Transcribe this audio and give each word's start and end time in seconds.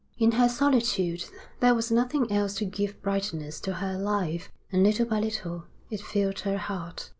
In 0.17 0.31
her 0.31 0.49
solitude 0.49 1.25
there 1.59 1.75
was 1.75 1.91
nothing 1.91 2.31
else 2.31 2.55
to 2.55 2.65
give 2.65 2.99
brightness 3.03 3.59
to 3.61 3.73
her 3.75 3.99
life, 3.99 4.49
and 4.71 4.81
little 4.83 5.05
by 5.05 5.19
little 5.19 5.65
it 5.91 6.01
filled 6.01 6.39
her 6.39 6.57
heart. 6.57 7.09